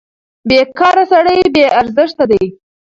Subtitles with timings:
[0.49, 2.43] بېکاره سړی بې ارزښته دی.